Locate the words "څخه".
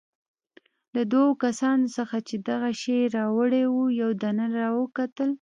1.97-2.17